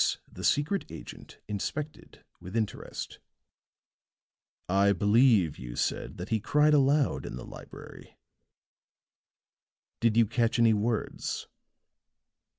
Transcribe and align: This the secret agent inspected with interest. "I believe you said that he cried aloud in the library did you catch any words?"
This 0.01 0.17
the 0.33 0.43
secret 0.43 0.91
agent 0.91 1.37
inspected 1.47 2.23
with 2.39 2.55
interest. 2.55 3.19
"I 4.67 4.93
believe 4.93 5.59
you 5.59 5.75
said 5.75 6.17
that 6.17 6.29
he 6.29 6.39
cried 6.39 6.73
aloud 6.73 7.23
in 7.23 7.35
the 7.35 7.45
library 7.45 8.17
did 9.99 10.17
you 10.17 10.25
catch 10.25 10.57
any 10.57 10.73
words?" 10.73 11.47